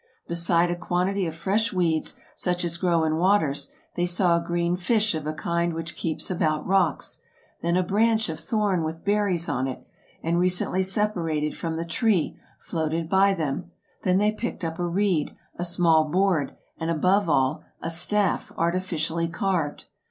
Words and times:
Beside 0.27 0.71
a 0.71 0.75
quantity 0.75 1.27
of 1.27 1.35
fresh 1.35 1.71
weeds, 1.71 2.15
such 2.33 2.65
as 2.65 2.77
grow 2.77 3.03
in 3.03 3.13
rivers, 3.13 3.71
they 3.95 4.07
saw 4.07 4.35
a 4.35 4.43
green 4.43 4.75
fish 4.75 5.13
of 5.13 5.27
a 5.27 5.31
kind 5.35 5.75
which 5.75 5.95
keeps 5.95 6.31
about 6.31 6.65
rocks; 6.65 7.21
then 7.61 7.77
a 7.77 7.83
branch 7.83 8.27
of 8.27 8.39
thorn 8.39 8.83
with 8.83 9.05
berries 9.05 9.47
on 9.47 9.67
it 9.67 9.85
and 10.23 10.39
recently 10.39 10.81
separated 10.81 11.55
from 11.55 11.75
the 11.77 11.85
tree, 11.85 12.35
floated 12.57 13.09
by 13.09 13.35
them; 13.35 13.69
then 14.01 14.17
they 14.17 14.31
picked 14.31 14.63
up 14.63 14.79
a 14.79 14.87
reed, 14.87 15.35
a 15.57 15.63
small 15.63 16.09
board, 16.09 16.57
and, 16.79 16.89
above 16.89 17.29
all, 17.29 17.63
a 17.83 17.91
staff 17.91 18.51
artificially 18.57 19.27
carved. 19.27 19.85